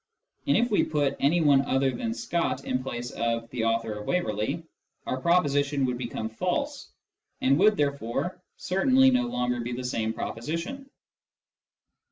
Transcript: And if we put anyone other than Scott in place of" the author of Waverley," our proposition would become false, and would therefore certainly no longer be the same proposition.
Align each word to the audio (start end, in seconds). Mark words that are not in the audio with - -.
And 0.47 0.57
if 0.57 0.71
we 0.71 0.83
put 0.83 1.15
anyone 1.19 1.63
other 1.65 1.91
than 1.91 2.15
Scott 2.15 2.65
in 2.65 2.81
place 2.81 3.11
of" 3.11 3.47
the 3.51 3.65
author 3.65 3.93
of 3.99 4.07
Waverley," 4.07 4.63
our 5.05 5.21
proposition 5.21 5.85
would 5.85 5.99
become 5.99 6.27
false, 6.27 6.91
and 7.41 7.59
would 7.59 7.77
therefore 7.77 8.41
certainly 8.57 9.11
no 9.11 9.27
longer 9.27 9.59
be 9.61 9.73
the 9.73 9.83
same 9.83 10.11
proposition. 10.11 10.89